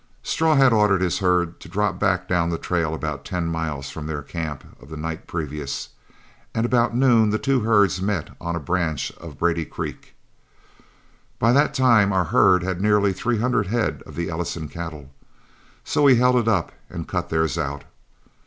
[0.23, 4.07] Straw had ordered his herd to drop back down the trail about ten miles from
[4.07, 5.89] their camp of the night previous,
[6.55, 10.15] and about noon the two herds met on a branch of Brady Creek.
[11.37, 15.11] By that time our herd had nearly three hundred head of the Ellison cattle,
[15.83, 17.83] so we held it up and cut theirs out.